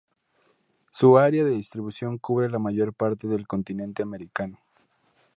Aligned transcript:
Su 0.89 1.19
área 1.19 1.43
de 1.43 1.51
distribución 1.51 2.17
cubre 2.17 2.49
la 2.49 2.57
mayor 2.57 2.91
parte 2.91 3.27
del 3.27 3.45
continente 3.45 4.01
americano. 4.01 4.57